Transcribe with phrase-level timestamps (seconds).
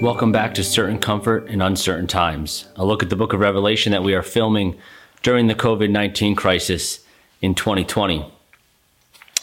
[0.00, 3.90] Welcome back to Certain Comfort in Uncertain Times, a look at the book of Revelation
[3.90, 4.78] that we are filming
[5.24, 7.00] during the COVID 19 crisis
[7.42, 8.24] in 2020.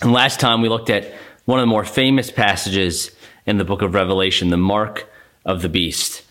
[0.02, 3.12] And last time we looked at one of the more famous passages
[3.46, 5.12] in the book of Revelation, the mark
[5.44, 6.24] of the beast.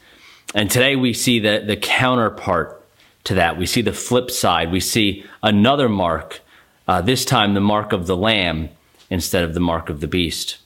[0.55, 2.83] And today we see the, the counterpart
[3.25, 3.59] to that.
[3.59, 4.73] We see the flip side.
[4.73, 6.41] We see another mark,
[6.89, 8.71] uh, this time the mark of the lamb
[9.11, 10.57] instead of the mark of the beast.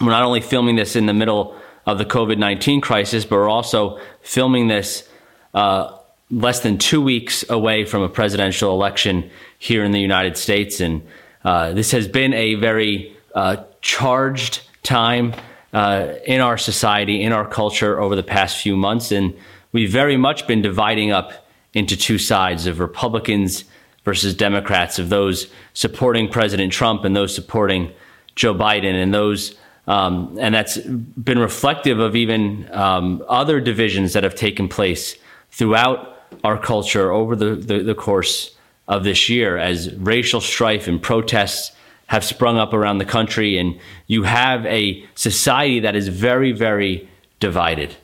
[0.00, 3.48] We're not only filming this in the middle of the COVID 19 crisis, but we're
[3.48, 5.08] also filming this
[5.54, 5.96] uh,
[6.30, 10.80] less than two weeks away from a presidential election here in the United States.
[10.80, 11.06] And
[11.44, 15.34] uh, this has been a very uh, charged time
[15.72, 19.12] uh, in our society, in our culture over the past few months.
[19.12, 19.34] And
[19.72, 21.32] we've very much been dividing up
[21.74, 23.64] into two sides of Republicans
[24.04, 27.92] versus Democrats, of those supporting President Trump and those supporting
[28.34, 29.54] Joe Biden, and those
[29.86, 35.16] um, and that's been reflective of even um, other divisions that have taken place
[35.50, 38.56] throughout our culture over the, the, the course
[38.88, 41.72] of this year as racial strife and protests
[42.06, 47.08] have sprung up around the country, and you have a society that is very, very
[47.40, 47.96] divided.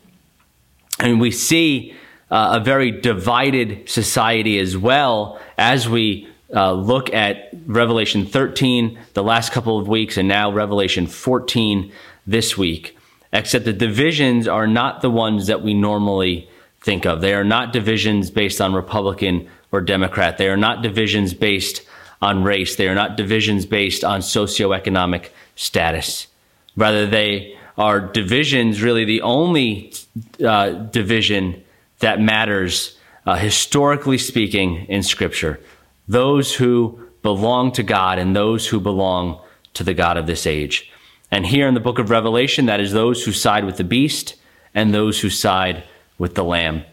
[0.98, 1.94] And we see
[2.30, 9.22] uh, a very divided society as well as we uh, look at Revelation 13 the
[9.22, 11.92] last couple of weeks and now Revelation 14
[12.26, 12.96] this week.
[13.32, 16.48] Except the divisions are not the ones that we normally
[16.80, 17.20] think of.
[17.20, 20.38] They are not divisions based on Republican or Democrat.
[20.38, 21.82] They are not divisions based
[22.22, 22.76] on race.
[22.76, 26.28] They are not divisions based on socioeconomic status.
[26.76, 29.92] Rather, they are divisions, really the only
[30.44, 31.62] uh, division
[31.98, 35.60] that matters, uh, historically speaking, in Scripture
[36.08, 39.40] those who belong to God and those who belong
[39.74, 40.90] to the God of this age.
[41.30, 44.36] And here in the book of Revelation, that is those who side with the beast
[44.74, 45.84] and those who side
[46.16, 46.84] with the lamb.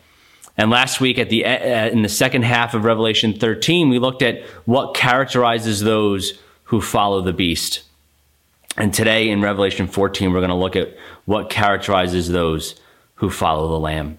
[0.57, 4.21] And last week at the uh, in the second half of Revelation 13, we looked
[4.21, 7.83] at what characterizes those who follow the beast.
[8.77, 12.79] And today in Revelation 14, we're going to look at what characterizes those
[13.15, 14.17] who follow the lamb.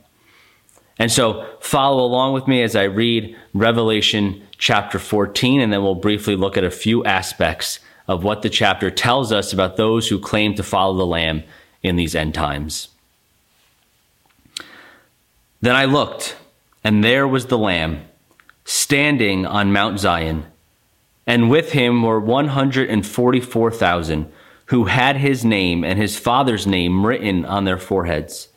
[0.99, 5.95] And so follow along with me as I read Revelation chapter 14, and then we'll
[5.95, 10.19] briefly look at a few aspects of what the chapter tells us about those who
[10.19, 11.43] claim to follow the Lamb
[11.83, 12.89] in these end times.
[15.61, 16.37] Then I looked,
[16.85, 18.05] and there was the Lamb
[18.65, 20.47] standing on Mount Zion,
[21.27, 24.33] and with him were 144,000
[24.67, 28.49] who had his name and his father's name written on their foreheads.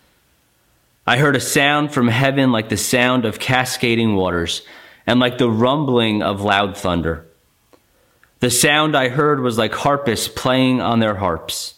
[1.10, 4.62] I heard a sound from heaven like the sound of cascading waters
[5.08, 7.26] and like the rumbling of loud thunder.
[8.42, 11.74] The sound I heard was like harpists playing on their harps.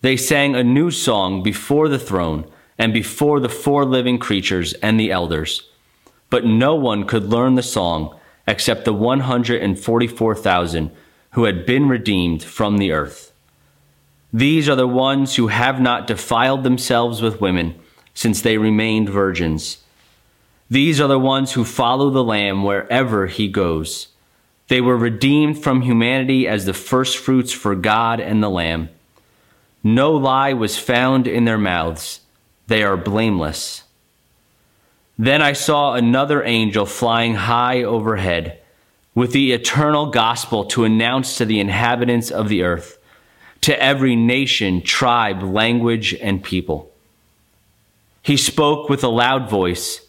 [0.00, 4.98] They sang a new song before the throne and before the four living creatures and
[4.98, 5.70] the elders.
[6.28, 8.18] But no one could learn the song
[8.48, 10.90] except the 144,000
[11.34, 13.32] who had been redeemed from the earth.
[14.32, 17.76] These are the ones who have not defiled themselves with women
[18.14, 19.78] since they remained virgins.
[20.70, 24.08] These are the ones who follow the Lamb wherever he goes.
[24.68, 28.88] They were redeemed from humanity as the firstfruits for God and the Lamb.
[29.82, 32.20] No lie was found in their mouths.
[32.66, 33.82] They are blameless.
[35.18, 38.60] Then I saw another angel flying high overhead
[39.14, 42.98] with the eternal gospel to announce to the inhabitants of the earth,
[43.60, 46.90] to every nation, tribe, language, and people.
[48.24, 50.00] He spoke with a loud voice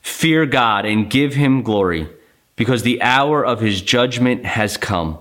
[0.00, 2.08] Fear God and give him glory,
[2.56, 5.18] because the hour of his judgment has come.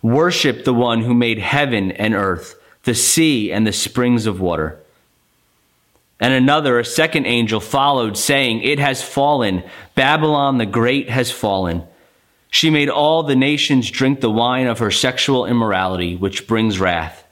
[0.00, 4.78] Worship the one who made heaven and earth, the sea and the springs of water.
[6.18, 9.62] And another, a second angel, followed, saying, It has fallen.
[9.94, 11.82] Babylon the Great has fallen.
[12.48, 17.24] She made all the nations drink the wine of her sexual immorality, which brings wrath.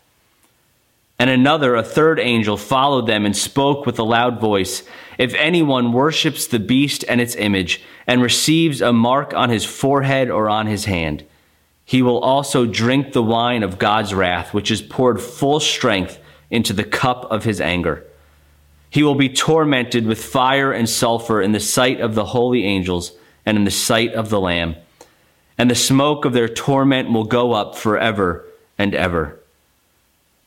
[1.18, 4.84] And another, a third angel, followed them and spoke with a loud voice
[5.18, 10.30] If anyone worships the beast and its image, and receives a mark on his forehead
[10.30, 11.24] or on his hand,
[11.84, 16.18] he will also drink the wine of God's wrath, which is poured full strength
[16.50, 18.04] into the cup of his anger.
[18.90, 23.12] He will be tormented with fire and sulfur in the sight of the holy angels
[23.44, 24.76] and in the sight of the Lamb.
[25.58, 28.46] And the smoke of their torment will go up forever
[28.78, 29.37] and ever.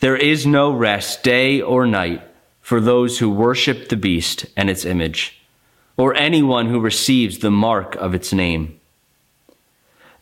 [0.01, 2.23] There is no rest, day or night,
[2.59, 5.39] for those who worship the beast and its image,
[5.95, 8.79] or anyone who receives the mark of its name.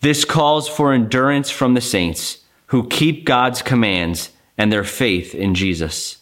[0.01, 5.55] This calls for endurance from the saints who keep God's commands and their faith in
[5.55, 6.17] Jesus.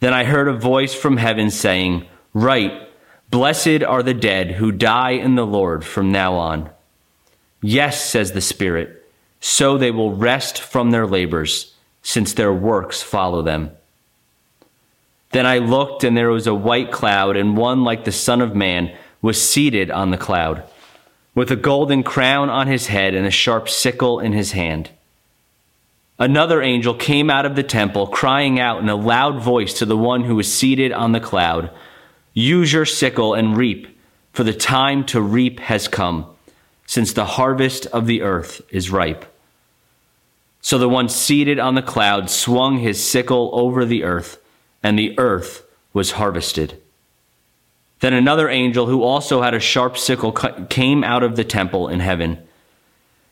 [0.00, 2.04] Then I heard a voice from heaven saying,
[2.34, 2.88] Write,
[3.30, 6.70] Blessed are the dead who die in the Lord from now on.
[7.62, 11.74] Yes, says the Spirit, so they will rest from their labors,
[12.08, 13.70] since their works follow them.
[15.32, 18.56] Then I looked, and there was a white cloud, and one like the Son of
[18.56, 20.62] Man was seated on the cloud,
[21.34, 24.88] with a golden crown on his head and a sharp sickle in his hand.
[26.18, 29.94] Another angel came out of the temple, crying out in a loud voice to the
[29.94, 31.70] one who was seated on the cloud
[32.32, 33.86] Use your sickle and reap,
[34.32, 36.24] for the time to reap has come,
[36.86, 39.26] since the harvest of the earth is ripe.
[40.60, 44.38] So the one seated on the cloud swung his sickle over the earth,
[44.82, 46.80] and the earth was harvested.
[48.00, 52.00] Then another angel, who also had a sharp sickle, came out of the temple in
[52.00, 52.38] heaven.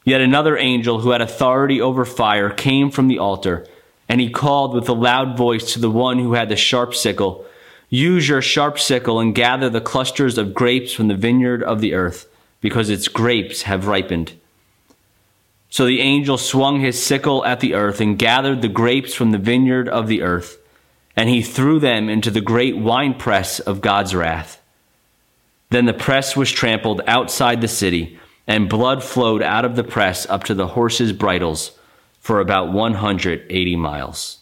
[0.05, 3.67] Yet another angel, who had authority over fire, came from the altar,
[4.09, 7.45] and he called with a loud voice to the one who had the sharp sickle
[7.89, 11.95] Use your sharp sickle and gather the clusters of grapes from the vineyard of the
[11.95, 12.29] earth,
[12.61, 14.33] because its grapes have ripened.
[15.69, 19.39] So the angel swung his sickle at the earth and gathered the grapes from the
[19.39, 20.59] vineyard of the earth,
[21.17, 24.61] and he threw them into the great winepress of God's wrath.
[25.71, 30.27] Then the press was trampled outside the city, and blood flowed out of the press
[30.27, 31.73] up to the horses' bridles
[32.21, 34.39] for about 180 miles.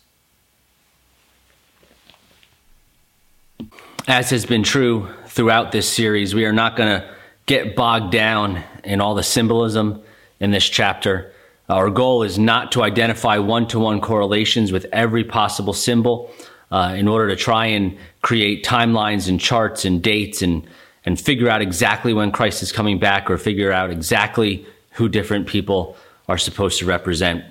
[4.06, 7.15] As has been true throughout this series, we are not going to
[7.47, 10.03] get bogged down in all the symbolism
[10.44, 11.32] in this chapter.
[11.69, 16.31] Our goal is not to identify one to one correlations with every possible symbol
[16.70, 20.69] uh, in order to try and create timelines and charts and dates and,
[21.06, 25.46] and figure out exactly when Christ is coming back or figure out exactly who different
[25.46, 25.96] people
[26.29, 27.43] are supposed to represent.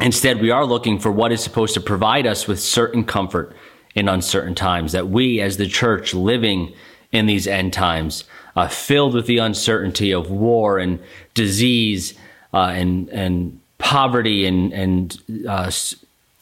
[0.00, 3.54] Instead, we are looking for what is supposed to provide us with certain comfort
[3.94, 6.74] in uncertain times, that we as the church living
[7.12, 8.24] in these end times,
[8.56, 11.00] uh, filled with the uncertainty of war and
[11.34, 12.14] disease
[12.52, 15.18] uh, and, and poverty and, and
[15.48, 15.70] uh,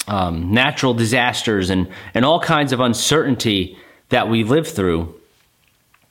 [0.09, 3.77] um, natural disasters and, and all kinds of uncertainty
[4.11, 5.15] that we live through,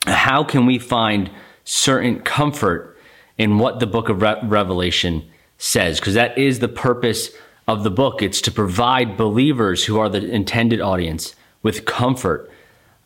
[0.05, 1.29] how can we find
[1.63, 2.97] certain comfort
[3.37, 5.23] in what the book of Re- Revelation
[5.57, 5.99] says?
[5.99, 7.29] Because that is the purpose
[7.67, 8.21] of the book.
[8.21, 12.49] It's to provide believers who are the intended audience with comfort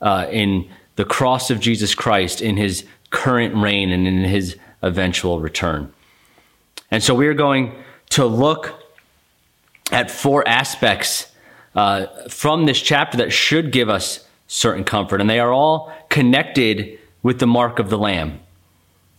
[0.01, 5.39] uh, in the cross of Jesus Christ, in his current reign, and in his eventual
[5.39, 5.93] return.
[6.91, 7.73] And so we are going
[8.11, 8.73] to look
[9.91, 11.31] at four aspects
[11.75, 16.99] uh, from this chapter that should give us certain comfort, and they are all connected
[17.23, 18.39] with the mark of the Lamb.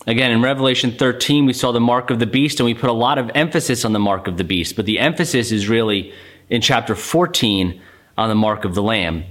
[0.07, 2.93] Again, in Revelation 13, we saw the mark of the beast, and we put a
[2.93, 4.77] lot of emphasis on the mark of the beast.
[4.77, 6.13] But the emphasis is really
[6.49, 7.81] in chapter 14
[8.17, 9.25] on the mark of the Lamb.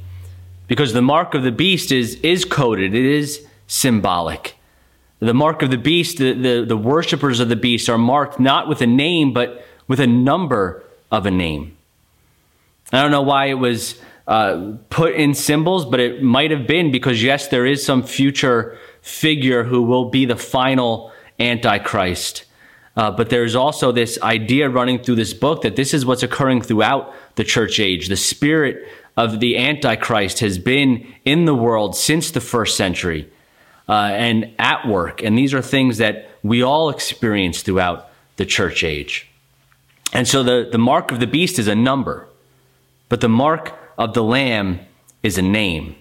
[0.68, 4.56] Because the mark of the beast is, is coded, it is symbolic.
[5.20, 8.68] The mark of the beast, the, the, the worshippers of the beast are marked not
[8.68, 11.76] with a name, but with a number of a name.
[12.92, 16.90] I don't know why it was uh, put in symbols, but it might have been
[16.90, 22.44] because, yes, there is some future figure who will be the final Antichrist.
[22.96, 26.62] Uh, but there's also this idea running through this book that this is what's occurring
[26.62, 28.08] throughout the church age.
[28.08, 33.30] The spirit of the Antichrist has been in the world since the first century
[33.88, 35.22] uh, and at work.
[35.22, 39.28] And these are things that we all experience throughout the church age.
[40.12, 42.28] And so the, the mark of the beast is a number,
[43.08, 44.80] but the mark of the lamb
[45.22, 45.96] is a name.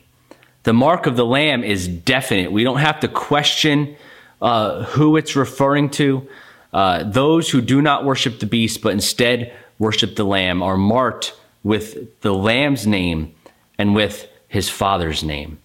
[0.65, 2.51] The mark of the Lamb is definite.
[2.51, 3.95] We don't have to question
[4.41, 6.27] uh, who it's referring to.
[6.73, 11.35] Uh, those who do not worship the beast, but instead worship the Lamb, are marked
[11.65, 13.33] with the Lamb's name
[13.79, 15.57] and with his Father's name.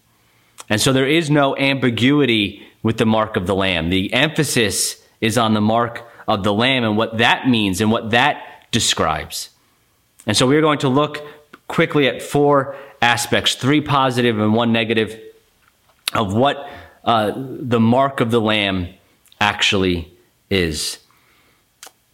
[0.70, 3.90] And so there is no ambiguity with the mark of the Lamb.
[3.90, 8.12] The emphasis is on the mark of the Lamb and what that means and what
[8.12, 9.50] that describes.
[10.26, 11.22] And so we're going to look
[11.68, 15.20] quickly at four aspects three positive and one negative
[16.14, 16.66] of what
[17.04, 18.88] uh, the mark of the Lamb
[19.38, 20.10] actually
[20.48, 20.98] is.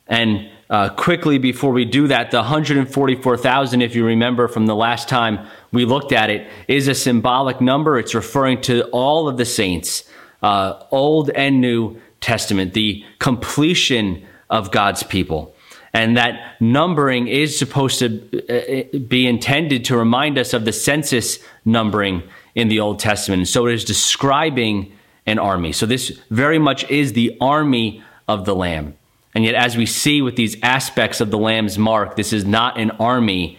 [0.08, 5.08] And uh, quickly before we do that, the 144,000, if you remember from the last
[5.08, 7.98] time we looked at it, is a symbolic number.
[7.98, 10.08] It's referring to all of the saints,
[10.42, 15.54] uh, Old and New Testament, the completion of God's people.
[15.92, 18.08] And that numbering is supposed to
[18.48, 22.22] uh, be intended to remind us of the census numbering
[22.54, 23.48] in the Old Testament.
[23.48, 24.92] So it is describing
[25.26, 25.72] an army.
[25.72, 28.96] So this very much is the army of the Lamb.
[29.36, 32.80] And yet, as we see with these aspects of the Lamb's mark, this is not
[32.80, 33.58] an army,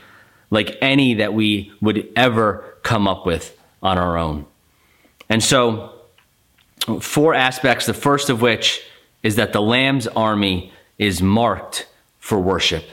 [0.49, 4.47] like any that we would ever come up with on our own.
[5.29, 5.93] And so,
[6.99, 8.81] four aspects, the first of which
[9.21, 12.85] is that the Lamb's army is marked for worship.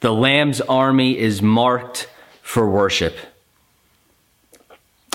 [0.00, 2.06] The Lamb's army is marked
[2.42, 3.16] for worship.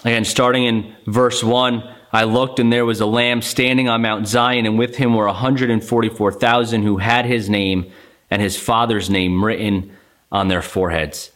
[0.03, 4.27] Again, starting in verse 1, I looked and there was a lamb standing on Mount
[4.27, 7.91] Zion, and with him were 144,000 who had his name
[8.29, 9.91] and his father's name written
[10.31, 11.31] on their foreheads.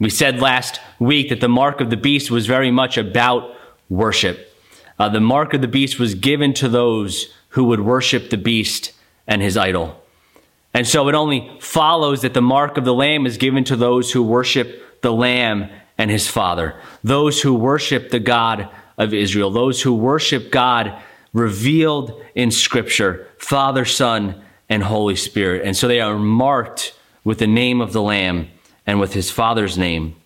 [0.00, 3.54] We said last week that the mark of the beast was very much about
[3.88, 4.54] worship.
[4.98, 8.92] Uh, the mark of the beast was given to those who would worship the beast
[9.26, 10.00] and his idol.
[10.74, 14.12] And so it only follows that the mark of the Lamb is given to those
[14.12, 19.80] who worship the Lamb and his Father, those who worship the God of Israel, those
[19.80, 21.00] who worship God
[21.32, 25.64] revealed in Scripture, Father, Son, and Holy Spirit.
[25.64, 28.48] And so they are marked with the name of the Lamb
[28.86, 30.16] and with his Father's name.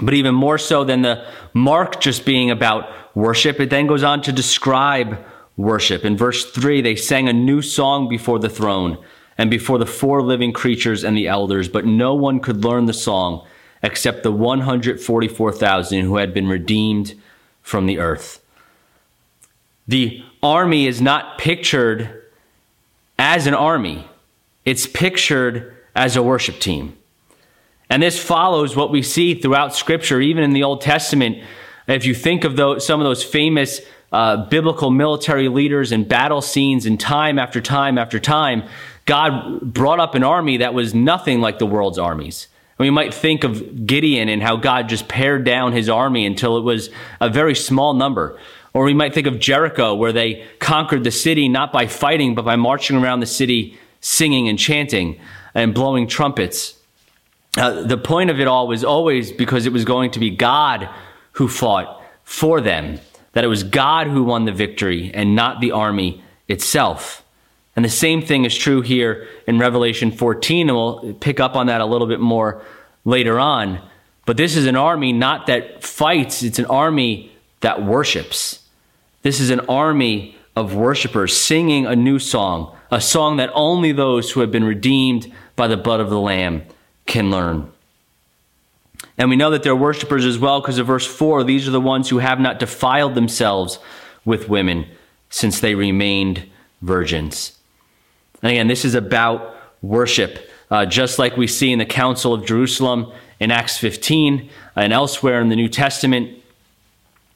[0.00, 4.22] But even more so than the mark just being about worship, it then goes on
[4.22, 5.18] to describe
[5.56, 6.04] worship.
[6.04, 8.98] In verse 3, they sang a new song before the throne
[9.36, 12.92] and before the four living creatures and the elders, but no one could learn the
[12.92, 13.46] song
[13.82, 17.14] except the 144,000 who had been redeemed
[17.70, 18.44] from the earth.
[19.88, 22.24] The army is not pictured
[23.18, 24.06] as an army,
[24.64, 26.96] it's pictured as a worship team.
[27.88, 31.42] And this follows what we see throughout Scripture, even in the Old Testament.
[31.88, 33.80] If you think of those, some of those famous
[34.12, 38.62] uh, biblical military leaders and battle scenes, and time after time after time,
[39.06, 42.46] God brought up an army that was nothing like the world's armies.
[42.80, 46.62] We might think of Gideon and how God just pared down his army until it
[46.62, 46.88] was
[47.20, 48.38] a very small number.
[48.72, 52.46] Or we might think of Jericho, where they conquered the city not by fighting, but
[52.46, 55.20] by marching around the city singing and chanting
[55.54, 56.74] and blowing trumpets.
[57.58, 60.88] Uh, the point of it all was always because it was going to be God
[61.32, 62.98] who fought for them
[63.32, 67.22] that it was God who won the victory and not the army itself.
[67.76, 71.66] And the same thing is true here in Revelation 14, and we'll pick up on
[71.66, 72.62] that a little bit more
[73.04, 73.80] later on.
[74.26, 78.60] But this is an army not that fights, it's an army that worships.
[79.22, 84.30] This is an army of worshipers singing a new song, a song that only those
[84.30, 86.64] who have been redeemed by the blood of the Lamb
[87.06, 87.70] can learn.
[89.16, 91.80] And we know that they're worshipers as well because of verse 4 these are the
[91.80, 93.78] ones who have not defiled themselves
[94.24, 94.86] with women
[95.28, 96.48] since they remained
[96.82, 97.59] virgins.
[98.42, 102.46] And again, this is about worship, uh, just like we see in the Council of
[102.46, 106.42] Jerusalem in Acts 15 and elsewhere in the New Testament,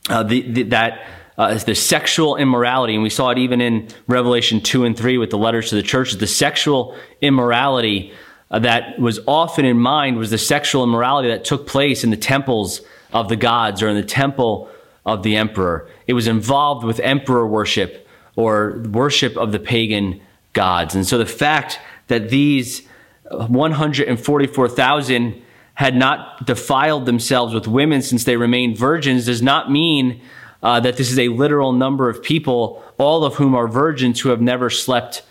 [0.09, 1.07] uh, the, the, that
[1.37, 5.31] uh, the sexual immorality, and we saw it even in Revelation 2 and 3 with
[5.31, 8.13] the letters to the churches, the sexual immorality
[8.51, 12.17] uh, that was often in mind was the sexual immorality that took place in the
[12.17, 12.83] temples
[13.13, 14.69] of the gods or in the temple
[15.05, 15.89] of the emperor.
[16.07, 18.07] It was involved with emperor worship
[18.37, 20.21] or worship of the pagan
[20.55, 20.95] gods.
[20.95, 22.87] And so the fact that these
[23.31, 25.43] 144,000
[25.75, 30.23] had not defiled themselves with women since they remained virgins does not mean
[30.63, 34.31] uh, that this is a literal number of people, all of whom are virgins who
[34.31, 35.23] have never slept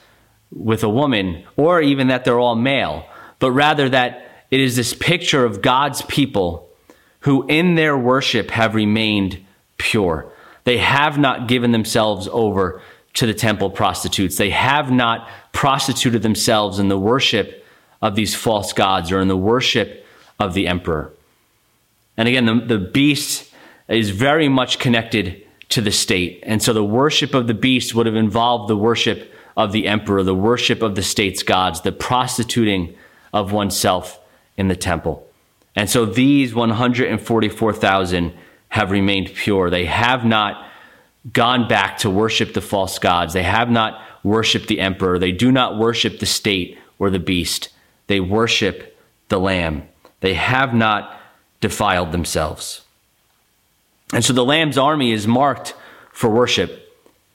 [0.52, 3.08] with a woman, or even that they're all male
[3.44, 6.70] but rather that it is this picture of God's people
[7.20, 10.32] who in their worship have remained pure.
[10.64, 12.82] They have not given themselves over
[13.14, 14.38] to the temple prostitutes.
[14.38, 17.66] They have not prostituted themselves in the worship
[18.02, 20.06] of these false gods or in the worship
[20.40, 21.14] of the emperor.
[22.18, 23.52] And again, the, the beast
[23.88, 26.44] is very much connected to the state.
[26.44, 30.24] And so the worship of the beast would have involved the worship of the emperor,
[30.24, 32.96] the worship of the state's gods, the prostituting
[33.32, 34.20] of oneself
[34.58, 35.28] in the temple.
[35.76, 38.34] And so these 144,000
[38.70, 39.70] have remained pure.
[39.70, 40.68] They have not
[41.32, 43.34] gone back to worship the false gods.
[43.34, 45.20] They have not worshiped the emperor.
[45.20, 47.70] They do not worship the state or the beast.
[48.08, 48.98] They worship
[49.30, 49.88] the lamb.
[50.20, 51.20] They have not
[51.62, 52.82] defiled themselves.
[54.14, 55.76] And so the lamb's army is marked
[56.12, 56.94] for worship.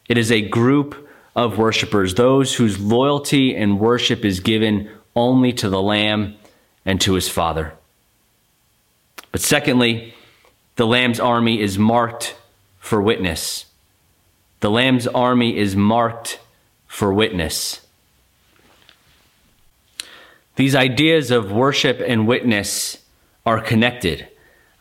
[0.09, 5.69] It is a group of worshipers, those whose loyalty and worship is given only to
[5.69, 6.37] the Lamb
[6.85, 7.75] and to his Father.
[9.33, 10.15] But secondly,
[10.77, 12.37] the Lamb's army is marked
[12.79, 13.67] for witness.
[14.61, 16.41] The Lamb's army is marked
[16.87, 17.87] for witness.
[20.57, 22.99] These ideas of worship and witness
[23.47, 24.27] are connected.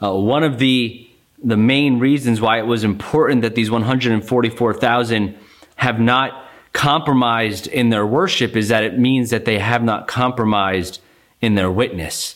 [0.02, 1.08] Uh, one of the,
[1.44, 5.38] the main reasons why it was important that these 144,000
[5.76, 11.00] have not compromised in their worship is that it means that they have not compromised
[11.42, 12.36] in their witness.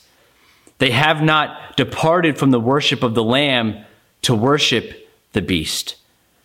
[0.77, 3.85] They have not departed from the worship of the Lamb
[4.23, 5.95] to worship the beast.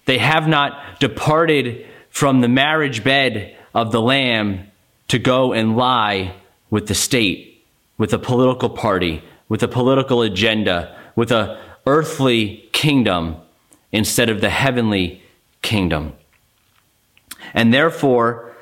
[0.06, 4.70] They have not departed from the marriage bed of the Lamb
[5.08, 6.34] to go and lie
[6.70, 7.64] with the state,
[7.98, 13.36] with a political party, with a political agenda, with a earthly kingdom
[13.92, 15.22] instead of the heavenly
[15.62, 16.12] kingdom.
[17.54, 18.54] And therefore,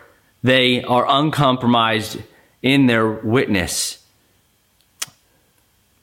[0.43, 2.19] they are uncompromised
[2.63, 4.05] in their witness.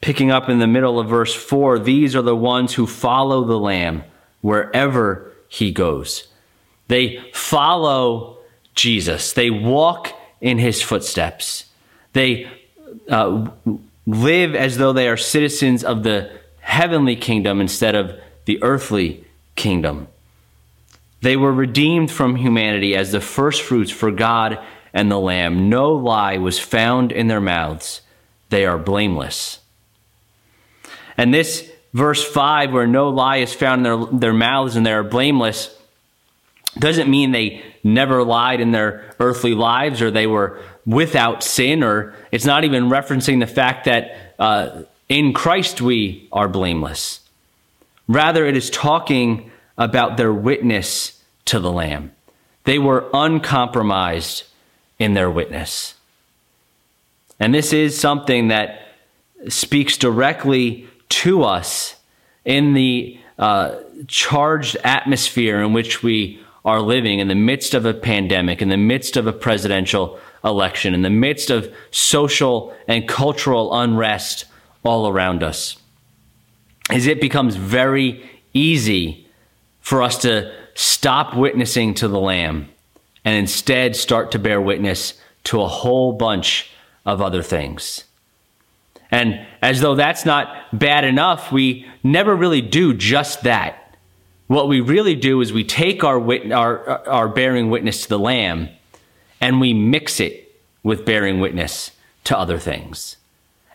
[0.01, 3.59] Picking up in the middle of verse 4 these are the ones who follow the
[3.59, 4.03] Lamb
[4.41, 6.27] wherever he goes.
[6.87, 8.37] They follow
[8.73, 11.65] Jesus, they walk in his footsteps.
[12.13, 12.49] They
[13.09, 13.49] uh,
[14.07, 16.31] live as though they are citizens of the
[16.61, 20.07] heavenly kingdom instead of the earthly kingdom.
[21.19, 24.57] They were redeemed from humanity as the firstfruits for God
[24.93, 25.69] and the Lamb.
[25.69, 28.01] No lie was found in their mouths.
[28.49, 29.59] They are blameless.
[31.17, 34.93] And this verse 5, where no lie is found in their, their mouths and they
[34.93, 35.75] are blameless,
[36.77, 42.15] doesn't mean they never lied in their earthly lives or they were without sin, or
[42.31, 47.19] it's not even referencing the fact that uh, in Christ we are blameless.
[48.07, 52.11] Rather, it is talking about their witness to the Lamb.
[52.63, 54.43] They were uncompromised
[54.99, 55.95] in their witness.
[57.39, 58.81] And this is something that
[59.49, 61.95] speaks directly to us
[62.45, 63.75] in the uh,
[64.07, 68.77] charged atmosphere in which we are living in the midst of a pandemic, in the
[68.77, 74.45] midst of a presidential election, in the midst of social and cultural unrest
[74.83, 75.77] all around us.
[76.91, 79.27] Is it becomes very easy
[79.79, 82.69] for us to stop witnessing to the Lamb
[83.25, 86.71] and instead start to bear witness to a whole bunch
[87.05, 88.03] of other things.
[89.09, 93.95] And as though that's not bad enough, we never really do just that.
[94.47, 98.19] What we really do is we take our, wit- our, our bearing witness to the
[98.19, 98.69] Lamb
[99.39, 101.91] and we mix it with bearing witness
[102.25, 103.17] to other things.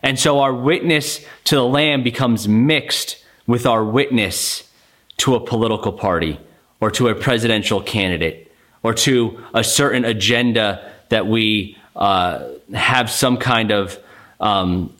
[0.03, 4.69] And so our witness to the Lamb becomes mixed with our witness
[5.17, 6.39] to a political party
[6.79, 8.51] or to a presidential candidate
[8.83, 13.97] or to a certain agenda that we uh, have some kind of
[14.39, 14.93] um,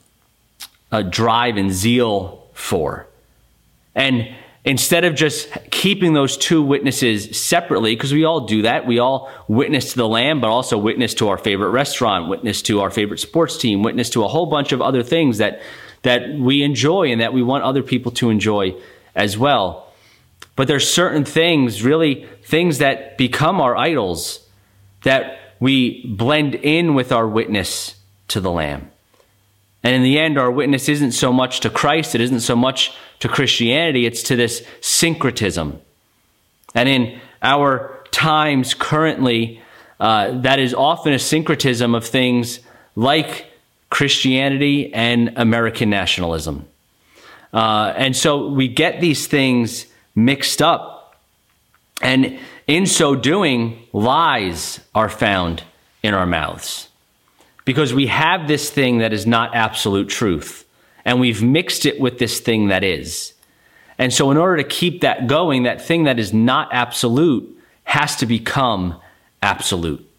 [0.91, 3.07] a drive and zeal for.
[3.95, 8.99] And instead of just keeping those two witnesses separately, because we all do that, we
[8.99, 12.89] all witness to the Lamb, but also witness to our favorite restaurant, witness to our
[12.89, 15.61] favorite sports team, witness to a whole bunch of other things that
[16.03, 18.73] that we enjoy and that we want other people to enjoy
[19.15, 19.91] as well.
[20.55, 24.47] But there's certain things, really things that become our idols
[25.03, 27.95] that we blend in with our witness
[28.29, 28.91] to the Lamb.
[29.87, 32.91] And in the end, our witness isn't so much to Christ, it isn't so much
[33.19, 35.79] to Christianity, it's to this syncretism.
[36.75, 39.61] And in our times currently,
[40.01, 42.59] uh, that is often a syncretism of things
[42.97, 43.45] like
[43.89, 46.67] Christianity and American nationalism.
[47.53, 51.15] Uh, and so we get these things mixed up.
[52.01, 55.63] And in so doing, lies are found
[56.03, 56.89] in our mouths.
[57.67, 60.65] Because we have this thing that is not absolute truth,
[61.03, 63.33] and we've mixed it with this thing that is.
[63.97, 68.15] And so, in order to keep that going, that thing that is not absolute has
[68.15, 69.01] to become
[69.43, 70.09] absolute.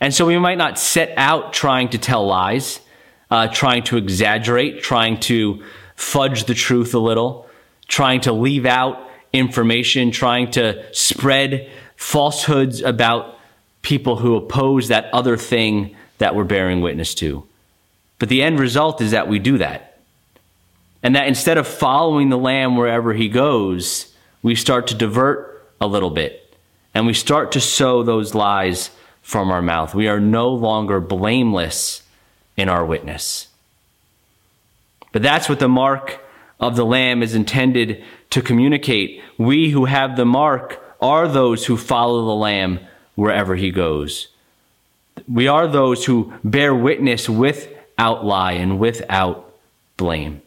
[0.00, 2.80] And so, we might not set out trying to tell lies,
[3.30, 5.62] uh, trying to exaggerate, trying to
[5.94, 7.50] fudge the truth a little,
[7.86, 13.38] trying to leave out information, trying to spread falsehoods about
[13.82, 17.44] people who oppose that other thing that we're bearing witness to.
[18.20, 19.98] But the end result is that we do that.
[21.02, 25.88] And that instead of following the Lamb wherever he goes, we start to divert a
[25.88, 26.54] little bit
[26.94, 29.96] and we start to sow those lies from our mouth.
[29.96, 32.04] We are no longer blameless
[32.56, 33.48] in our witness.
[35.10, 36.20] But that's what the mark
[36.60, 39.20] of the Lamb is intended to communicate.
[39.38, 42.78] We who have the mark are those who follow the Lamb
[43.16, 44.28] wherever he goes.
[45.28, 49.54] We are those who bear witness without lie and without
[49.96, 50.42] blame.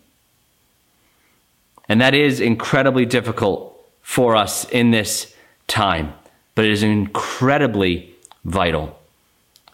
[1.87, 5.33] And that is incredibly difficult for us in this
[5.67, 6.13] time,
[6.55, 8.97] but it is incredibly vital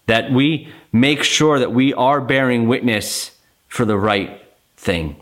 [0.07, 3.31] that we make sure that we are bearing witness
[3.67, 4.41] for the right
[4.75, 5.15] thing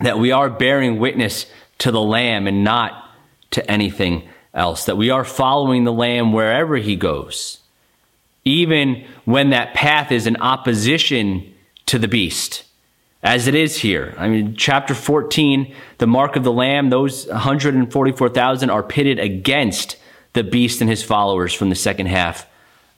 [0.00, 1.46] that we are bearing witness
[1.78, 3.10] to the Lamb and not
[3.52, 7.58] to anything else, that we are following the Lamb wherever he goes,
[8.46, 11.52] even when that path is in opposition
[11.84, 12.62] to the beast.
[13.22, 14.14] as it is here.
[14.18, 19.96] I mean, chapter 14, the mark of the Lamb, those 144,000 are pitted against
[20.34, 22.46] the beast and his followers from the second half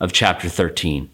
[0.00, 1.08] of chapter 13.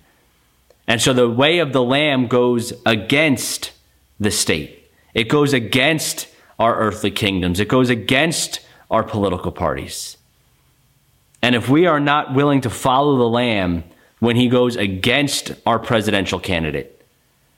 [0.89, 3.71] And so the way of the Lamb goes against
[4.19, 6.27] the state, it goes against
[6.59, 10.17] our earthly kingdoms, it goes against our political parties.
[11.41, 13.85] And if we are not willing to follow the Lamb
[14.25, 16.99] when he goes against our presidential candidate,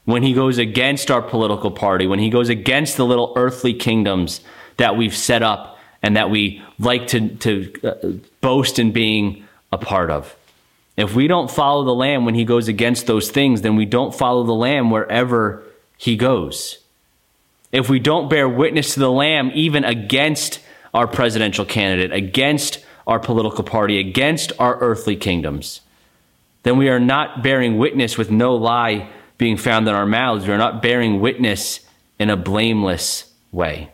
[0.05, 4.41] when he goes against our political party, when he goes against the little earthly kingdoms
[4.77, 8.09] that we've set up and that we like to, to uh,
[8.41, 10.35] boast in being a part of.
[10.97, 14.13] If we don't follow the Lamb when he goes against those things, then we don't
[14.13, 15.63] follow the Lamb wherever
[15.97, 16.79] he goes.
[17.71, 20.59] If we don't bear witness to the Lamb, even against
[20.93, 25.83] our presidential candidate, against our political party, against our earthly kingdoms,
[26.67, 30.49] then we are not bearing witness with no lie being found in our mouths.
[30.49, 31.79] We are not bearing witness
[32.19, 33.93] in a blameless way.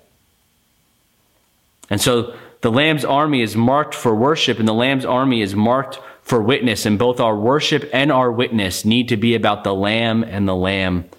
[1.91, 6.01] And so the Lamb's army is marked for worship, and the Lamb's army is marked
[6.23, 6.87] for witness.
[6.87, 10.57] And both our worship and our witness need to be about the Lamb and the
[10.57, 11.11] Lamb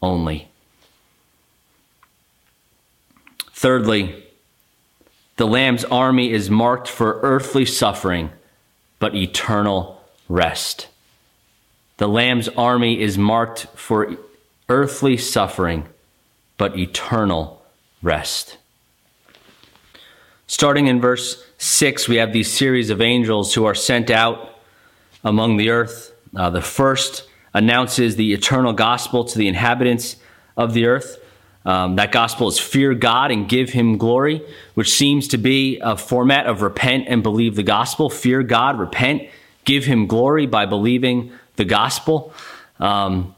[0.00, 0.48] only.
[3.52, 4.26] Thirdly,
[5.38, 8.30] the Lamb's army is marked for earthly suffering,
[9.00, 10.86] but eternal rest.
[12.00, 14.16] The Lamb's army is marked for
[14.70, 15.86] earthly suffering,
[16.56, 17.62] but eternal
[18.00, 18.56] rest.
[20.46, 24.58] Starting in verse 6, we have these series of angels who are sent out
[25.22, 26.14] among the earth.
[26.34, 30.16] Uh, the first announces the eternal gospel to the inhabitants
[30.56, 31.22] of the earth.
[31.66, 34.40] Um, that gospel is fear God and give him glory,
[34.72, 38.08] which seems to be a format of repent and believe the gospel.
[38.08, 39.28] Fear God, repent,
[39.66, 42.32] give him glory by believing the gospel.
[42.80, 43.34] Um,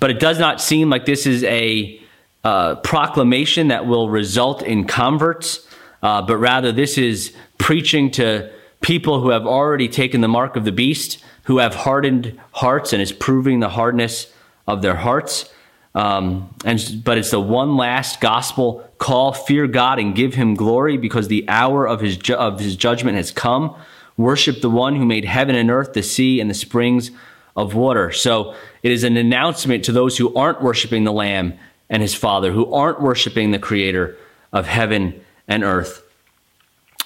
[0.00, 2.00] but it does not seem like this is a
[2.42, 5.68] uh, proclamation that will result in converts,
[6.02, 8.50] uh, but rather this is preaching to
[8.80, 13.02] people who have already taken the mark of the beast, who have hardened hearts, and
[13.02, 14.32] is proving the hardness
[14.66, 15.52] of their hearts.
[15.94, 20.96] Um, and but it's the one last gospel call: fear God and give Him glory,
[20.96, 23.74] because the hour of His ju- of His judgment has come.
[24.16, 27.10] Worship the one who made heaven and earth, the sea, and the springs
[27.58, 28.12] of water.
[28.12, 31.58] So it is an announcement to those who aren't worshiping the Lamb
[31.90, 34.16] and his Father, who aren't worshiping the Creator
[34.52, 36.04] of heaven and earth,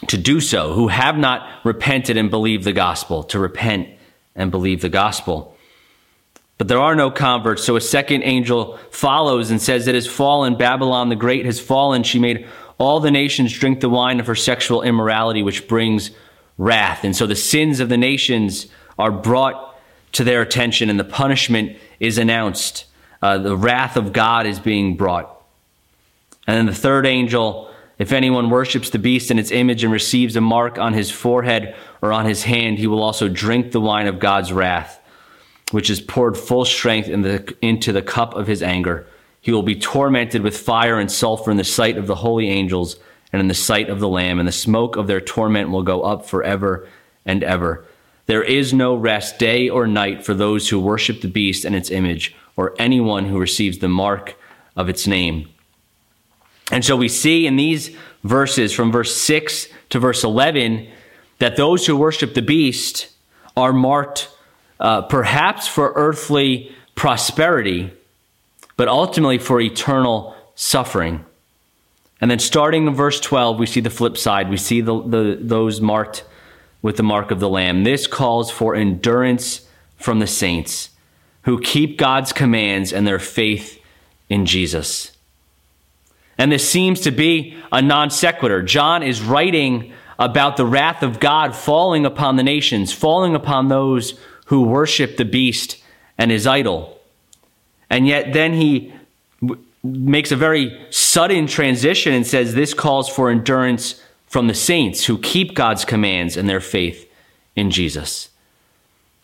[0.08, 3.88] to do so, who have not repented and believed the gospel, to repent
[4.34, 5.56] and believe the gospel.
[6.58, 10.58] But there are no converts, so a second angel follows and says, It has fallen,
[10.58, 12.02] Babylon the Great has fallen.
[12.02, 16.10] She made all the nations drink the wine of her sexual immorality, which brings
[16.58, 17.04] wrath.
[17.04, 18.66] And so the sins of the nations
[18.98, 19.71] are brought
[20.12, 22.84] to their attention and the punishment is announced.
[23.20, 25.42] Uh, the wrath of God is being brought.
[26.46, 30.34] And then the third angel, if anyone worships the beast in its image and receives
[30.36, 34.06] a mark on his forehead or on his hand, he will also drink the wine
[34.06, 35.00] of God's wrath,
[35.70, 39.06] which is poured full strength in the, into the cup of his anger.
[39.40, 42.96] He will be tormented with fire and sulfur in the sight of the holy angels
[43.32, 46.02] and in the sight of the Lamb, and the smoke of their torment will go
[46.02, 46.86] up forever
[47.24, 47.84] and ever.
[48.32, 51.90] There is no rest day or night for those who worship the beast and its
[51.90, 54.36] image, or anyone who receives the mark
[54.74, 55.50] of its name.
[56.70, 60.88] And so we see in these verses from verse 6 to verse 11
[61.40, 63.08] that those who worship the beast
[63.54, 64.30] are marked
[64.80, 67.92] uh, perhaps for earthly prosperity,
[68.78, 71.22] but ultimately for eternal suffering.
[72.22, 74.48] And then starting in verse 12, we see the flip side.
[74.48, 76.24] We see the, the, those marked
[76.82, 77.84] with the mark of the Lamb.
[77.84, 79.66] This calls for endurance
[79.96, 80.90] from the saints
[81.42, 83.80] who keep God's commands and their faith
[84.28, 85.12] in Jesus.
[86.38, 88.62] And this seems to be a non sequitur.
[88.62, 94.18] John is writing about the wrath of God falling upon the nations, falling upon those
[94.46, 95.82] who worship the beast
[96.18, 97.00] and his idol.
[97.90, 98.92] And yet then he
[99.40, 105.04] w- makes a very sudden transition and says this calls for endurance from the saints
[105.04, 107.06] who keep God's commands and their faith
[107.54, 108.30] in Jesus.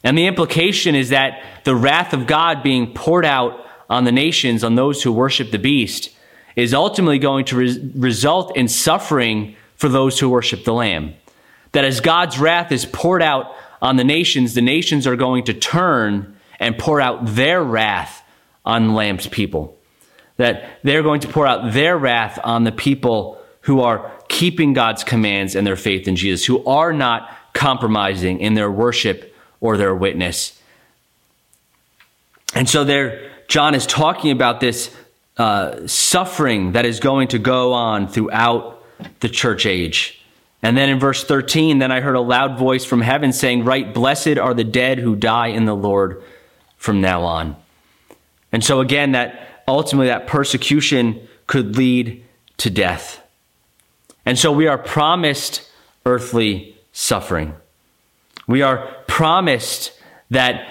[0.04, 4.62] And the implication is that the wrath of God being poured out on the nations,
[4.62, 6.10] on those who worship the beast,
[6.56, 11.14] is ultimately going to re- result in suffering for those who worship the Lamb.
[11.72, 15.54] That as God's wrath is poured out on the nations, the nations are going to
[15.54, 18.22] turn and pour out their wrath
[18.62, 19.74] on Lamb's people.
[20.36, 25.04] That they're going to pour out their wrath on the people who are keeping God's
[25.04, 29.94] commands and their faith in Jesus, who are not compromising in their worship or their
[29.94, 30.60] witness.
[32.54, 34.94] And so there, John is talking about this
[35.36, 38.82] uh, suffering that is going to go on throughout
[39.20, 40.24] the church age.
[40.62, 43.94] And then in verse 13, then I heard a loud voice from heaven saying, Write,
[43.94, 46.22] blessed are the dead who die in the Lord
[46.76, 47.56] from now on.
[48.50, 52.24] And so again, that ultimately that persecution could lead
[52.58, 53.22] to death.
[54.28, 55.66] And so we are promised
[56.04, 57.54] earthly suffering.
[58.46, 59.90] We are promised
[60.28, 60.68] that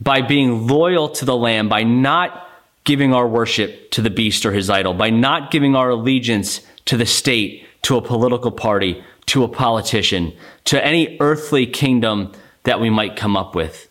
[0.00, 2.48] by being loyal to the Lamb, by not
[2.82, 6.96] giving our worship to the beast or his idol, by not giving our allegiance to
[6.96, 10.32] the state, to a political party, to a politician,
[10.64, 12.32] to any earthly kingdom
[12.64, 13.88] that we might come up with.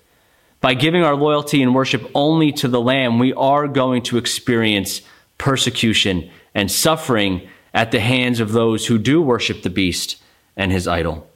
[0.60, 5.02] By giving our loyalty and worship only to the Lamb, we are going to experience
[5.38, 10.16] persecution and suffering at the hands of those who do worship the beast
[10.56, 11.28] and his idol.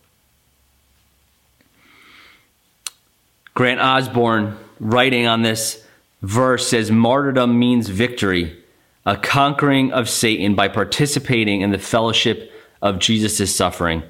[3.53, 5.85] Grant Osborne, writing on this
[6.21, 8.57] verse, says martyrdom means victory,
[9.05, 14.01] a conquering of Satan by participating in the fellowship of Jesus' suffering,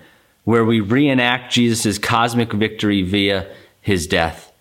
[0.44, 4.52] where we reenact Jesus' cosmic victory via his death.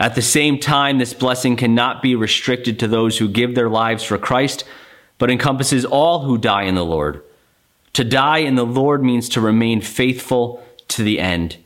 [0.00, 4.02] At the same time, this blessing cannot be restricted to those who give their lives
[4.02, 4.64] for Christ,
[5.20, 7.22] but encompasses all who die in the Lord.
[7.92, 11.58] To die in the Lord means to remain faithful to the end,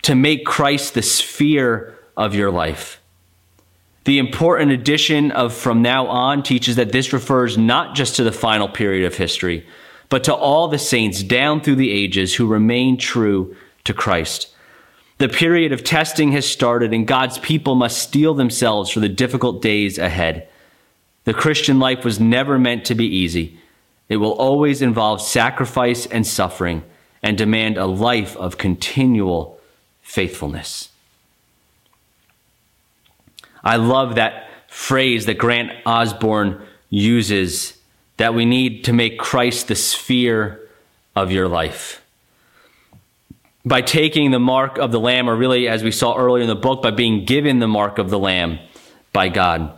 [0.00, 3.00] to make Christ the sphere of your life.
[4.04, 8.32] The important addition of from now on teaches that this refers not just to the
[8.32, 9.66] final period of history,
[10.08, 14.54] but to all the saints down through the ages who remain true to Christ.
[15.18, 19.60] The period of testing has started, and God's people must steel themselves for the difficult
[19.60, 20.48] days ahead.
[21.24, 23.58] The Christian life was never meant to be easy.
[24.08, 26.82] It will always involve sacrifice and suffering
[27.22, 29.60] and demand a life of continual
[30.02, 30.88] faithfulness.
[33.62, 37.78] I love that phrase that Grant Osborne uses
[38.16, 40.60] that we need to make Christ the sphere
[41.14, 42.04] of your life.
[43.64, 46.56] By taking the mark of the Lamb, or really, as we saw earlier in the
[46.56, 48.58] book, by being given the mark of the Lamb
[49.12, 49.72] by God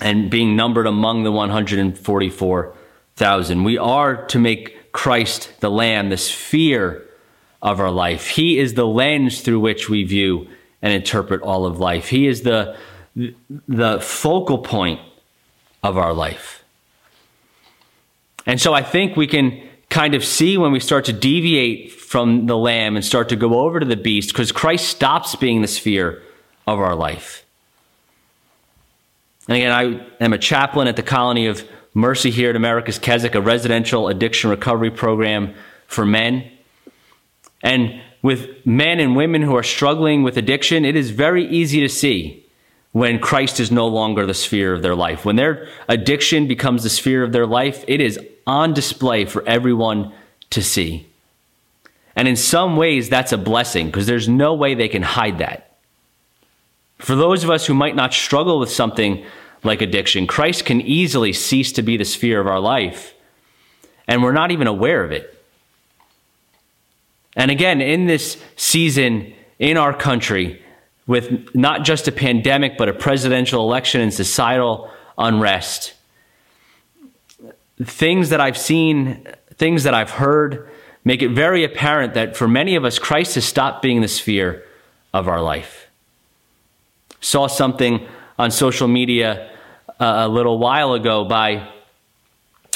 [0.00, 3.64] and being numbered among the 144,000.
[3.64, 7.02] We are to make Christ the Lamb the sphere
[7.62, 8.28] of our life.
[8.28, 10.48] He is the lens through which we view
[10.82, 12.08] and interpret all of life.
[12.08, 12.76] He is the,
[13.16, 15.00] the focal point
[15.82, 16.62] of our life.
[18.46, 22.46] And so I think we can kind of see when we start to deviate from
[22.46, 25.68] the lamb and start to go over to the beast because Christ stops being the
[25.68, 26.22] sphere
[26.66, 27.43] of our life.
[29.48, 33.34] And again, I am a chaplain at the Colony of Mercy here at America's Keswick,
[33.34, 35.54] a residential addiction recovery program
[35.86, 36.50] for men.
[37.62, 41.88] And with men and women who are struggling with addiction, it is very easy to
[41.88, 42.44] see
[42.92, 45.24] when Christ is no longer the sphere of their life.
[45.24, 50.12] When their addiction becomes the sphere of their life, it is on display for everyone
[50.50, 51.06] to see.
[52.16, 55.63] And in some ways, that's a blessing because there's no way they can hide that.
[57.04, 59.26] For those of us who might not struggle with something
[59.62, 63.12] like addiction, Christ can easily cease to be the sphere of our life,
[64.08, 65.38] and we're not even aware of it.
[67.36, 70.62] And again, in this season in our country,
[71.06, 75.92] with not just a pandemic, but a presidential election and societal unrest,
[77.82, 80.70] things that I've seen, things that I've heard,
[81.04, 84.64] make it very apparent that for many of us, Christ has stopped being the sphere
[85.12, 85.83] of our life
[87.24, 88.06] saw something
[88.38, 89.50] on social media
[89.98, 91.66] uh, a little while ago by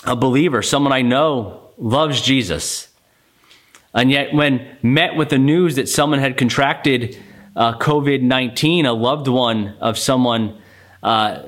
[0.04, 2.88] a believer, someone I know loves Jesus.
[3.92, 7.18] And yet, when met with the news that someone had contracted
[7.56, 10.58] uh, COVID 19, a loved one of someone
[11.02, 11.42] uh,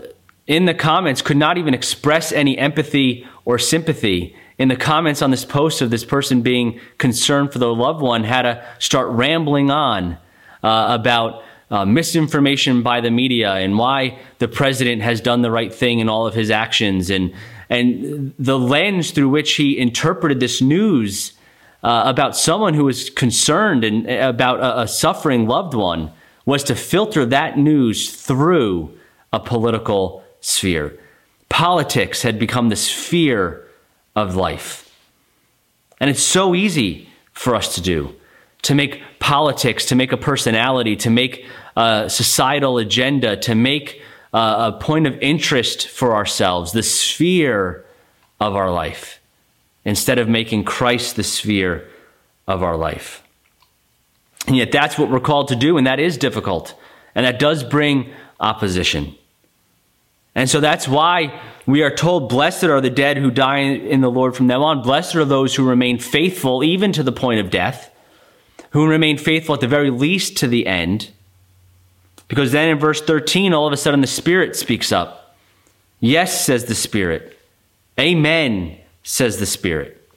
[0.47, 4.37] in the comments could not even express any empathy or sympathy.
[4.59, 8.25] In the comments on this post of this person being concerned for their loved one,
[8.25, 10.19] had to start rambling on
[10.63, 15.73] uh, about uh, misinformation by the media and why the president has done the right
[15.73, 17.33] thing in all of his actions and
[17.69, 21.35] and the lens through which he interpreted this news
[21.85, 26.13] uh, about someone who was concerned and uh, about a, a suffering loved one
[26.45, 28.93] was to filter that news through
[29.33, 30.99] a political sphere.
[31.49, 33.67] Politics had become the sphere
[34.17, 34.93] of life.
[36.01, 38.15] And it's so easy for us to do
[38.63, 41.47] to make politics, to make a personality, to make
[41.81, 47.85] a societal agenda, to make uh, a point of interest for ourselves, the sphere
[48.39, 49.21] of our life,
[49.85, 51.89] instead of making Christ the sphere
[52.47, 53.23] of our life.
[54.47, 56.75] And yet, that's what we're called to do, and that is difficult,
[57.15, 59.15] and that does bring opposition.
[60.35, 64.11] And so that's why we are told, Blessed are the dead who die in the
[64.11, 64.83] Lord from now on.
[64.83, 67.91] Blessed are those who remain faithful even to the point of death,
[68.71, 71.11] who remain faithful at the very least to the end.
[72.31, 75.35] Because then in verse 13, all of a sudden the Spirit speaks up.
[75.99, 77.37] Yes, says the Spirit.
[77.99, 80.09] Amen, says the Spirit.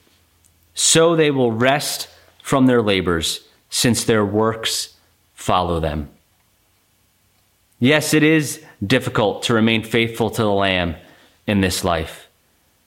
[0.74, 2.08] So they will rest
[2.40, 4.94] from their labors, since their works
[5.34, 6.08] follow them.
[7.80, 10.94] Yes, it is difficult to remain faithful to the Lamb
[11.48, 12.28] in this life.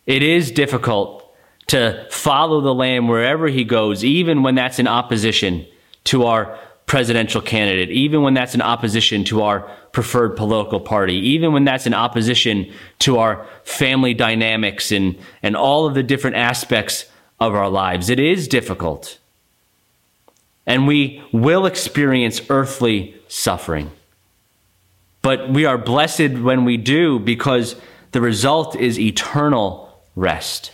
[0.05, 1.35] It is difficult
[1.67, 5.67] to follow the Lamb wherever he goes, even when that's in opposition
[6.05, 11.51] to our presidential candidate, even when that's in opposition to our preferred political party, even
[11.51, 17.05] when that's in opposition to our family dynamics and, and all of the different aspects
[17.39, 18.09] of our lives.
[18.09, 19.19] It is difficult.
[20.65, 23.91] And we will experience earthly suffering.
[25.21, 27.75] But we are blessed when we do because
[28.13, 30.71] the result is eternal rest.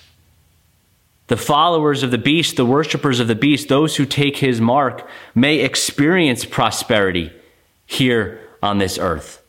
[1.28, 5.08] The followers of the beast, the worshippers of the beast, those who take his mark,
[5.34, 7.32] may experience prosperity
[7.86, 9.42] here on this earth,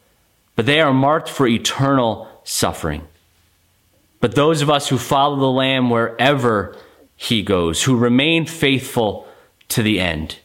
[0.56, 3.06] but they are marked for eternal suffering.
[4.20, 6.76] But those of us who follow the Lamb wherever
[7.16, 9.26] he goes, who remain faithful
[9.68, 10.38] to the end,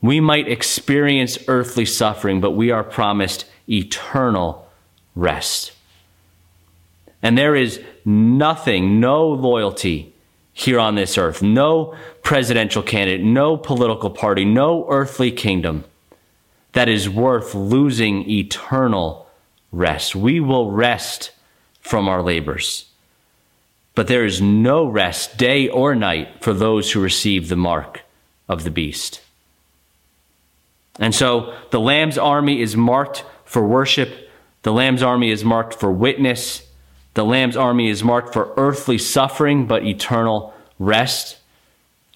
[0.00, 4.68] we might experience earthly suffering, but we are promised eternal
[5.14, 5.72] rest.
[7.22, 10.11] And there is nothing, no loyalty
[10.52, 15.84] here on this earth, no presidential candidate, no political party, no earthly kingdom
[16.72, 19.26] that is worth losing eternal
[19.70, 20.14] rest.
[20.14, 21.32] We will rest
[21.80, 22.86] from our labors.
[23.94, 28.02] But there is no rest, day or night, for those who receive the mark
[28.48, 29.20] of the beast.
[30.98, 34.30] And so the Lamb's army is marked for worship.
[34.62, 36.66] The Lamb's army is marked for witness.
[37.14, 41.38] The Lamb's army is marked for earthly suffering, but eternal rest.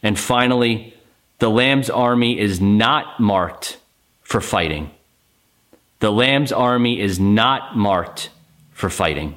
[0.03, 0.95] And finally,
[1.39, 3.79] the Lamb's army is not marked
[4.23, 4.91] for fighting.
[6.01, 8.31] The Lamb's army is not marked
[8.73, 9.35] for fighting.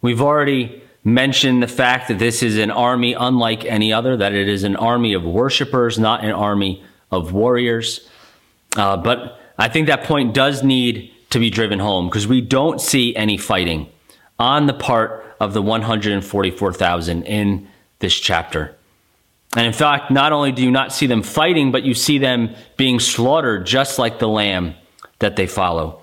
[0.00, 4.48] We've already mentioned the fact that this is an army unlike any other, that it
[4.48, 8.08] is an army of worshipers, not an army of warriors.
[8.76, 12.80] Uh, but I think that point does need to be driven home because we don't
[12.80, 13.88] see any fighting
[14.38, 18.74] on the part of the 144,000 in this chapter.
[19.56, 22.54] And in fact, not only do you not see them fighting, but you see them
[22.76, 24.74] being slaughtered just like the lamb
[25.18, 26.00] that they follow.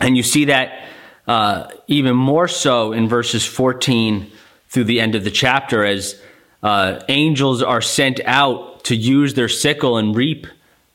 [0.00, 0.88] And you see that
[1.26, 4.30] uh, even more so in verses 14
[4.68, 6.20] through the end of the chapter as
[6.62, 10.46] uh, angels are sent out to use their sickle and reap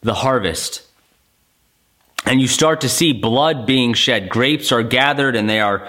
[0.01, 0.83] the harvest.
[2.25, 4.29] And you start to see blood being shed.
[4.29, 5.87] Grapes are gathered and they are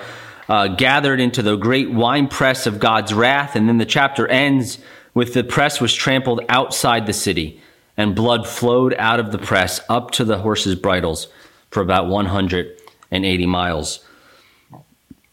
[0.48, 3.56] uh, gathered into the great winepress of God's wrath.
[3.56, 4.78] And then the chapter ends
[5.14, 7.60] with the press was trampled outside the city,
[7.96, 11.28] and blood flowed out of the press up to the horses' bridles
[11.70, 14.04] for about 180 miles.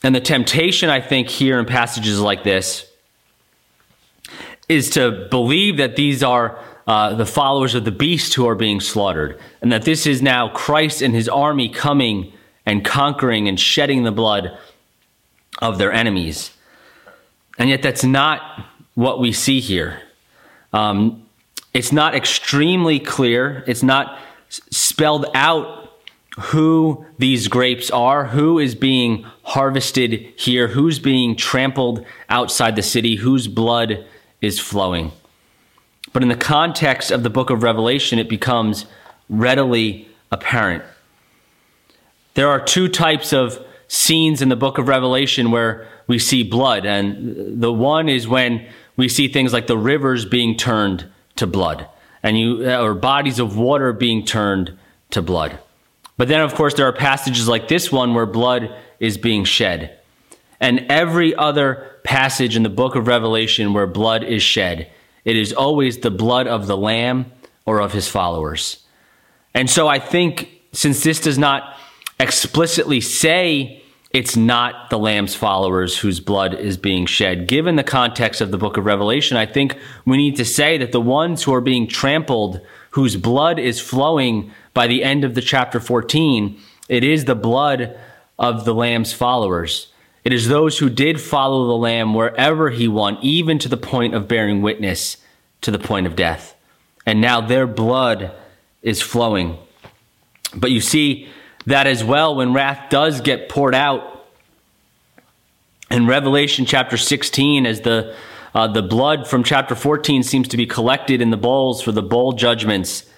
[0.03, 2.85] And the temptation, I think, here in passages like this
[4.69, 8.79] is to believe that these are uh, the followers of the beast who are being
[8.79, 12.31] slaughtered, and that this is now Christ and his army coming
[12.65, 14.57] and conquering and shedding the blood
[15.59, 16.51] of their enemies.
[17.57, 20.01] And yet, that's not what we see here.
[20.71, 21.27] Um,
[21.73, 24.19] it's not extremely clear, it's not
[24.49, 25.91] spelled out
[26.39, 33.15] who these grapes are, who is being harvested here, who's being trampled outside the city,
[33.15, 34.05] whose blood
[34.39, 35.11] is flowing.
[36.17, 38.87] But in the context of the book of Revelation, it becomes
[39.29, 40.83] readily apparent.
[42.33, 46.87] There are two types of scenes in the book of Revelation where we see blood.
[46.87, 48.65] And the one is when
[48.95, 51.87] we see things like the rivers being turned to blood
[52.23, 54.75] and you, or bodies of water being turned
[55.11, 55.59] to blood.
[56.17, 59.99] But then, of course, there are passages like this one where blood is being shed.
[60.59, 64.89] And every other passage in the book of Revelation where blood is shed
[65.27, 67.29] it is always the blood of the Lamb
[67.65, 68.85] or of his followers.
[69.53, 71.77] And so I think since this does not
[72.17, 78.39] explicitly say it's not the Lamb's followers whose blood is being shed, given the context
[78.39, 81.53] of the book of Revelation, I think we need to say that the ones who
[81.53, 82.61] are being trampled,
[82.91, 86.57] whose blood is flowing by the end of the chapter 14,
[86.87, 87.99] it is the blood
[88.39, 89.91] of the Lamb's followers.
[90.27, 94.13] It is those who did follow the Lamb wherever he went, even to the point
[94.13, 95.15] of bearing witness
[95.61, 96.53] to the point of death.
[97.05, 98.33] And now their blood
[98.81, 99.57] is flowing.
[100.53, 101.29] But you see,
[101.65, 104.27] that as well when wrath does get poured out.
[105.89, 108.13] In Revelation chapter 16, as the
[108.53, 112.03] uh, the blood from chapter 14 seems to be collected in the bowls for the
[112.03, 113.09] bowl judgments.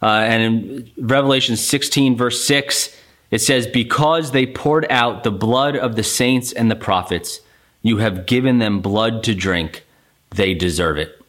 [0.00, 2.96] Uh, and in Revelation 16, verse 6,
[3.30, 7.40] it says, Because they poured out the blood of the saints and the prophets,
[7.82, 9.84] you have given them blood to drink.
[10.30, 11.20] They deserve it.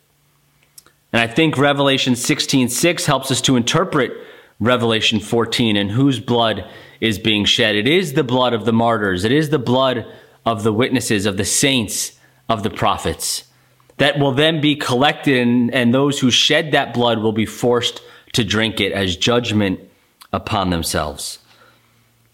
[1.11, 4.11] And I think Revelation 16, 6 helps us to interpret
[4.59, 6.69] Revelation 14 and whose blood
[6.99, 7.75] is being shed.
[7.75, 10.05] It is the blood of the martyrs, it is the blood
[10.45, 13.45] of the witnesses, of the saints of the prophets
[13.99, 18.01] that will then be collected, and, and those who shed that blood will be forced
[18.33, 19.79] to drink it as judgment
[20.33, 21.39] upon themselves.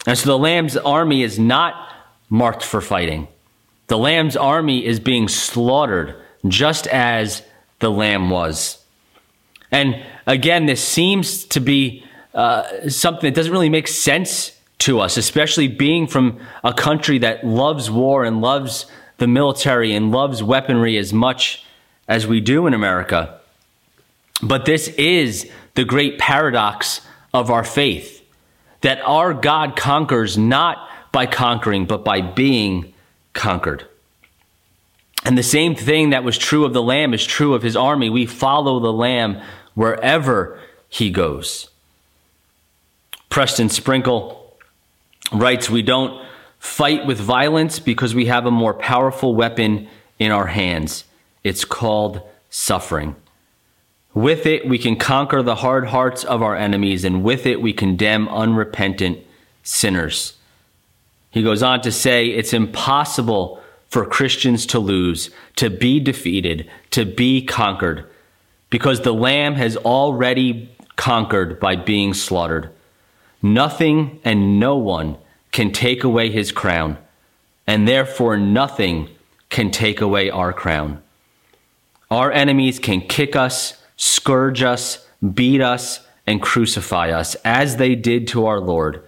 [0.06, 1.91] And so the Lamb's army is not
[2.30, 3.28] marked for fighting.
[3.88, 6.16] The Lamb's army is being slaughtered
[6.47, 7.43] just as
[7.80, 8.84] the Lamb was.
[9.72, 15.18] And again, this seems to be uh, something that doesn't really make sense to us,
[15.18, 18.86] especially being from a country that loves war and loves
[19.18, 21.64] the military and loves weaponry as much
[22.08, 23.39] as we do in America.
[24.43, 27.01] But this is the great paradox
[27.34, 28.14] of our faith
[28.86, 30.78] that our God conquers not
[31.12, 32.94] by conquering, but by being
[33.34, 33.84] conquered.
[35.24, 38.12] And the same thing that was true of the Lamb is true of his army.
[38.12, 39.42] We follow the Lamb
[39.74, 41.72] wherever he goes.
[43.32, 44.56] Preston Sprinkle
[45.32, 46.24] writes We don't
[46.60, 49.88] fight with violence because we have a more powerful weapon
[50.20, 51.06] in our hands.
[51.44, 52.22] It's called
[52.52, 53.16] suffering.
[54.16, 57.74] With it, we can conquer the hard hearts of our enemies, and with it, we
[57.74, 59.20] condemn unrepentant
[59.61, 60.38] sinners.
[61.32, 67.03] He goes on to say it's impossible for Christians to lose, to be defeated, to
[67.03, 68.05] be conquered,
[68.70, 72.70] because the Lamb has already conquered by being slaughtered.
[73.41, 75.18] Nothing and no one
[75.51, 76.97] can take away his crown,
[77.68, 79.09] and therefore nothing
[79.49, 81.03] can take away our crown.
[82.09, 88.28] Our enemies can kick us, scourge us, beat us, and crucify us, as they did
[88.30, 89.04] to our Lord,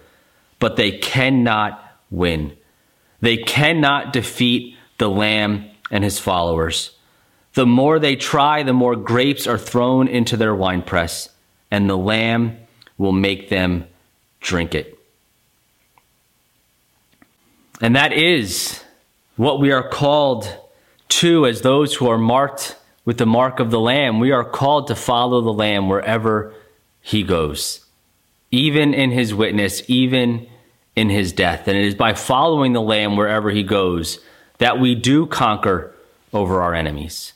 [0.58, 2.56] but they cannot win.
[3.20, 6.92] They cannot defeat the Lamb and his followers.
[7.54, 11.30] The more they try, the more grapes are thrown into their winepress,
[11.70, 12.56] and the Lamb
[12.98, 13.86] will make them
[14.40, 14.96] drink it.
[17.80, 18.82] And that is
[19.36, 20.52] what we are called
[21.08, 22.76] to as those who are marked
[23.08, 24.20] with the mark of the Lamb.
[24.20, 26.52] We are called to follow the Lamb wherever
[27.00, 27.82] he goes,
[28.50, 30.46] even in his witness, even
[30.94, 31.68] in his death.
[31.68, 34.18] And it is by following the Lamb wherever he goes
[34.58, 35.94] that we do conquer
[36.34, 37.32] over our enemies.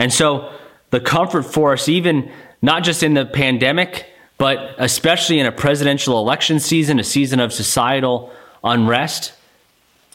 [0.00, 0.50] And so
[0.88, 4.06] the comfort for us, even not just in the pandemic,
[4.38, 8.32] but especially in a presidential election season, a season of societal
[8.64, 9.34] unrest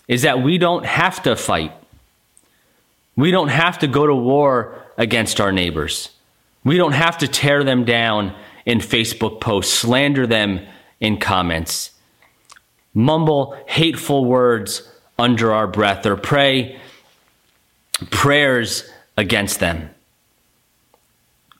[0.07, 1.73] is that we don't have to fight.
[3.15, 6.09] We don't have to go to war against our neighbors.
[6.63, 8.35] We don't have to tear them down
[8.65, 10.65] in Facebook posts, slander them
[10.99, 11.91] in comments,
[12.93, 16.79] mumble hateful words under our breath, or pray
[18.09, 19.89] prayers against them.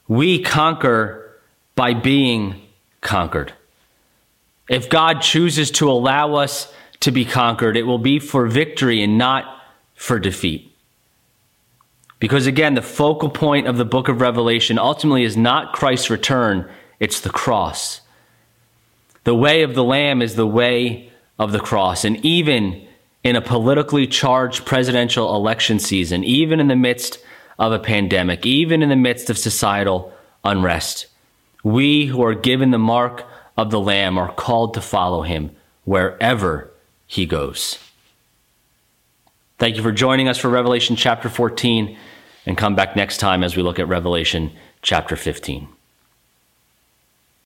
[0.08, 1.40] We conquer
[1.76, 2.62] by being
[3.02, 3.54] conquered.
[4.70, 6.72] If God chooses to allow us
[7.02, 7.78] to be conquered.
[7.78, 9.62] It will be for victory and not
[9.96, 10.69] for defeat.
[12.20, 16.70] Because again, the focal point of the book of Revelation ultimately is not Christ's return,
[17.00, 18.02] it's the cross.
[19.24, 22.04] The way of the Lamb is the way of the cross.
[22.04, 22.86] And even
[23.24, 27.20] in a politically charged presidential election season, even in the midst
[27.58, 30.14] of a pandemic, even in the midst of societal
[30.44, 31.08] unrest,
[31.64, 33.26] we who are given the mark
[33.58, 35.52] of the Lamb are called to follow him
[35.84, 36.72] wherever
[37.08, 37.78] he goes.
[39.60, 41.98] Thank you for joining us for Revelation chapter 14,
[42.46, 45.68] and come back next time as we look at Revelation chapter 15.